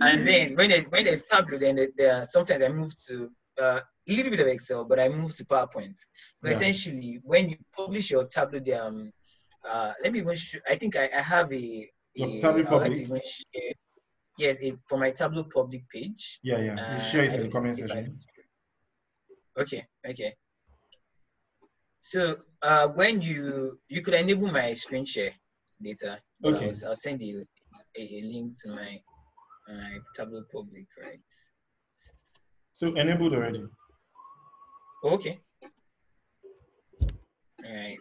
And 0.00 0.26
then 0.26 0.56
when 0.56 0.70
there's, 0.70 0.86
when 0.86 1.04
there's 1.04 1.22
Tableau, 1.22 1.56
then 1.56 1.76
there, 1.76 1.88
there, 1.96 2.24
sometimes 2.26 2.64
I 2.64 2.68
move 2.68 2.92
to 3.06 3.30
uh, 3.60 3.80
a 4.08 4.12
little 4.12 4.30
bit 4.30 4.40
of 4.40 4.46
Excel, 4.48 4.84
but 4.84 4.98
I 5.00 5.08
moved 5.08 5.36
to 5.38 5.44
PowerPoint. 5.44 5.94
But 6.42 6.50
Yeah. 6.50 6.56
essentially, 6.56 7.20
when 7.24 7.48
you 7.50 7.56
publish 7.76 8.10
your 8.10 8.24
Tableau, 8.26 8.60
there, 8.60 8.82
um, 8.84 9.12
uh, 9.68 9.92
let 10.02 10.12
me 10.12 10.18
even 10.20 10.34
show, 10.34 10.58
I 10.68 10.76
think 10.76 10.96
I, 10.96 11.08
I 11.16 11.22
have 11.22 11.52
a, 11.52 11.90
a 12.16 12.40
Tableau 12.40 12.62
like 12.62 12.68
public? 12.68 12.98
even 12.98 13.20
share, 13.24 13.72
yes, 14.38 14.58
it, 14.60 14.78
for 14.88 14.98
my 14.98 15.10
Tableau 15.10 15.44
public 15.44 15.88
page. 15.88 16.40
yeah, 16.42 16.58
yeah. 16.58 16.74
Uh, 16.74 16.94
You 16.96 17.00
share 17.10 17.24
it 17.24 17.32
I 17.32 17.36
in 17.36 17.42
the 17.44 17.48
comment 17.48 17.76
I- 17.76 17.86
section. 17.86 18.20
Okay, 19.56 19.86
okay. 20.06 20.34
So 22.00 22.36
uh, 22.60 22.88
when 22.88 23.22
you 23.22 23.78
you 23.88 24.02
could 24.02 24.14
enable 24.14 24.48
my 24.50 24.74
screen 24.74 25.04
share 25.06 25.32
data, 25.80 26.18
Okay. 26.44 26.66
I'll, 26.66 26.88
I'll 26.90 26.96
send 26.96 27.22
you 27.22 27.46
a, 27.96 28.02
a 28.02 28.20
link 28.32 28.52
to 28.62 28.68
my 28.70 29.00
my 29.68 29.98
Tableau 30.14 30.42
public, 30.52 30.86
right? 31.00 31.20
So 32.74 32.88
enabled 32.96 33.32
already. 33.32 33.64
Okay. 35.04 35.38
All 37.64 37.72
right. 37.72 37.96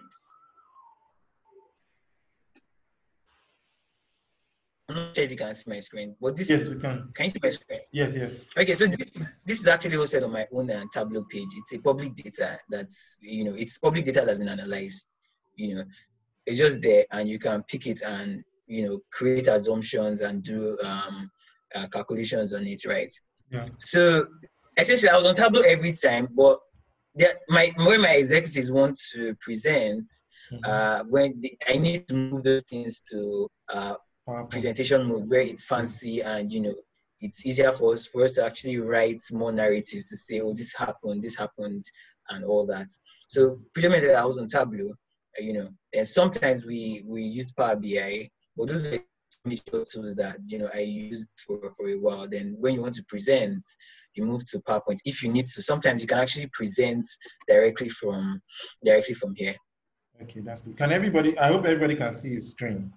I'm 4.89 4.95
not 4.95 5.15
sure 5.15 5.23
if 5.23 5.31
you 5.31 5.37
can 5.37 5.53
see 5.53 5.69
my 5.69 5.79
screen, 5.79 6.15
but 6.19 6.35
this 6.35 6.49
Yes, 6.49 6.63
is 6.63 6.75
we 6.75 6.81
can. 6.81 7.09
can 7.13 7.25
you 7.25 7.29
see 7.29 7.39
my 7.41 7.49
screen? 7.51 7.79
Yes, 7.91 8.15
yes. 8.15 8.45
Okay, 8.57 8.73
so 8.73 8.87
this, 8.87 9.11
this 9.45 9.59
is 9.61 9.67
actually 9.67 9.95
hosted 9.95 10.23
on 10.23 10.31
my 10.31 10.47
own 10.51 10.69
uh, 10.71 10.83
Tableau 10.91 11.23
page. 11.29 11.49
It's 11.55 11.73
a 11.73 11.79
public 11.79 12.15
data 12.15 12.59
that's, 12.69 13.17
you 13.21 13.43
know, 13.43 13.53
it's 13.53 13.77
public 13.77 14.05
data 14.05 14.23
that's 14.25 14.39
been 14.39 14.49
analyzed. 14.49 15.05
You 15.55 15.75
know, 15.75 15.83
it's 16.45 16.57
just 16.57 16.81
there 16.81 17.05
and 17.11 17.29
you 17.29 17.37
can 17.39 17.63
pick 17.63 17.85
it 17.87 18.01
and, 18.01 18.43
you 18.67 18.87
know, 18.87 18.99
create 19.11 19.47
assumptions 19.47 20.21
and 20.21 20.43
do 20.43 20.77
um, 20.83 21.29
uh, 21.75 21.87
calculations 21.87 22.53
on 22.53 22.65
it, 22.65 22.83
right? 22.85 23.11
Yeah. 23.51 23.67
So 23.79 24.25
essentially, 24.77 25.09
I 25.09 25.15
was 25.17 25.25
on 25.25 25.35
Tableau 25.35 25.61
every 25.61 25.93
time, 25.93 26.27
but 26.35 26.59
my 27.49 27.71
when 27.77 28.01
my 28.01 28.13
executives 28.13 28.71
want 28.71 28.99
to 29.13 29.35
present, 29.39 30.05
Mhm. 30.51 30.63
uh, 30.65 31.03
when 31.09 31.41
they, 31.41 31.57
I 31.67 31.77
need 31.77 32.07
to 32.07 32.13
move 32.13 32.43
those 32.43 32.63
things 32.63 33.01
to 33.11 33.47
uh, 33.73 33.95
PowerPoint. 34.27 34.49
presentation 34.49 35.05
mode 35.05 35.29
where 35.29 35.41
it's 35.41 35.65
fancy 35.65 36.21
and 36.21 36.51
you 36.51 36.61
know 36.61 36.75
it's 37.21 37.45
easier 37.45 37.71
for 37.71 37.93
us 37.93 38.07
for 38.07 38.23
us 38.23 38.33
to 38.33 38.45
actually 38.45 38.77
write 38.79 39.21
more 39.31 39.51
narratives 39.51 40.09
to 40.09 40.17
say 40.17 40.39
oh 40.41 40.53
this 40.53 40.73
happened 40.75 41.23
this 41.23 41.35
happened 41.35 41.83
and 42.29 42.43
all 42.45 42.65
that 42.65 42.87
so 43.27 43.59
predominantly 43.73 44.13
i 44.15 44.25
was 44.25 44.37
on 44.39 44.47
tableau 44.47 44.89
uh, 45.39 45.43
you 45.43 45.53
know 45.53 45.69
and 45.93 46.07
sometimes 46.07 46.65
we 46.65 47.03
we 47.07 47.23
used 47.23 47.55
power 47.55 47.75
bi 47.75 48.29
but 48.57 48.67
those 48.69 48.85
are 48.87 48.97
major 49.45 49.61
tools 49.71 50.15
that 50.15 50.37
you 50.47 50.57
know 50.59 50.69
i 50.73 50.79
used 50.79 51.27
for 51.45 51.69
for 51.71 51.89
a 51.89 51.95
while 51.95 52.27
then 52.27 52.55
when 52.59 52.73
you 52.75 52.81
want 52.81 52.93
to 52.93 53.03
present 53.05 53.63
you 54.15 54.23
move 54.25 54.41
to 54.49 54.59
powerpoint 54.59 54.97
if 55.05 55.23
you 55.23 55.29
need 55.31 55.45
to 55.45 55.61
sometimes 55.61 56.01
you 56.01 56.07
can 56.07 56.19
actually 56.19 56.47
present 56.53 57.05
directly 57.47 57.89
from 57.89 58.41
directly 58.85 59.15
from 59.15 59.33
here 59.35 59.55
Okay, 60.21 60.41
that's 60.41 60.61
good. 60.61 60.77
Can 60.77 60.91
everybody? 60.91 61.37
I 61.37 61.47
hope 61.47 61.65
everybody 61.65 61.95
can 61.95 62.13
see 62.13 62.35
his 62.35 62.51
screen. 62.51 62.93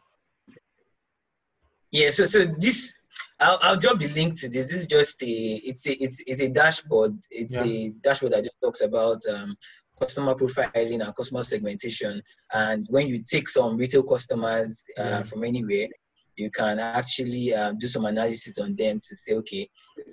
Yeah, 1.93 2.11
so 2.11 2.27
so 2.27 2.45
this 2.59 2.99
I'll, 3.41 3.59
I'll 3.63 3.77
drop 3.77 3.99
the 3.99 4.09
link 4.09 4.39
to 4.41 4.49
this. 4.49 4.67
This 4.67 4.81
is 4.81 4.87
just 4.87 5.21
a 5.23 5.27
it's 5.27 5.87
a 5.87 5.93
it's, 6.03 6.23
it's 6.27 6.41
a 6.41 6.49
dashboard. 6.49 7.17
It's 7.31 7.57
Yeah. 7.57 7.65
a 7.65 7.89
dashboard 8.03 8.33
that 8.35 8.45
just 8.45 8.57
talks 8.63 8.81
about 8.83 9.21
um, 9.29 9.57
customer 10.01 10.35
profiling 10.35 11.05
and 11.05 11.15
customer 11.17 11.43
segmentation. 11.43 12.21
And 12.53 12.87
when 12.91 13.07
you 13.07 13.23
take 13.23 13.49
some 13.49 13.77
retail 13.77 14.03
customers 14.03 14.85
uh, 14.99 15.03
Yeah. 15.03 15.23
from 15.23 15.45
anywhere, 15.45 15.89
you 16.37 16.51
can 16.51 16.79
actually 16.79 17.55
um, 17.55 17.79
do 17.79 17.87
some 17.87 18.05
analysis 18.05 18.59
on 18.59 18.77
them 18.77 19.01
to 19.01 19.17
say, 19.17 19.33
okay, 19.35 19.69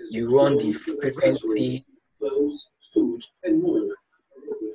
you 0.10 0.34
run 0.36 0.58
the 0.58 0.72
frequency. 0.72 1.86
clothes, 2.20 2.70
food, 2.94 3.22
and 3.44 3.62
more 3.62 3.82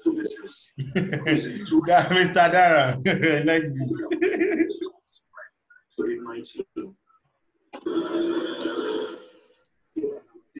for 0.04 0.12
business. 0.12 0.68
Mr. 0.94 2.34
Dara, 2.34 3.00
like 3.44 3.62
this. 3.62 3.92
COVID-19. 5.98 6.94